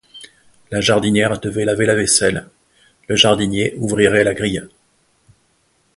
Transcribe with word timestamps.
La 0.71 0.81
jardinière 0.81 1.39
devait 1.39 1.63
laver 1.63 1.85
la 1.85 1.93
vaisselle, 1.93 2.47
le 3.07 3.15
jardinier 3.15 3.75
ouvrirait 3.77 4.23
la 4.23 4.33
grille. 4.33 4.67